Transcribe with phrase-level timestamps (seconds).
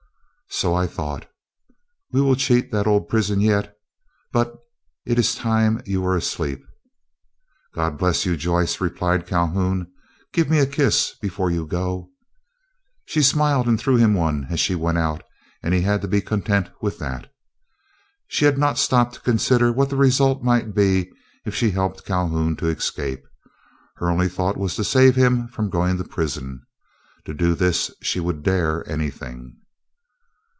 [0.53, 1.27] "So I thought.
[2.11, 3.73] We will cheat that old prison yet.
[4.33, 4.53] But
[5.05, 6.59] it is time you were asleep."
[7.73, 9.89] "God bless you, Joyce," replied Calhoun.
[10.33, 12.11] "Give me a kiss before you go."
[13.05, 15.23] She smiled and threw him one as she went out
[15.63, 17.31] and he had to be content with that.
[18.27, 21.09] She had not stopped to consider what the result might be
[21.45, 23.23] if she helped Calhoun to escape.
[23.95, 26.61] Her only thought was to save him from going to prison.
[27.23, 29.55] To do this she would dare anything.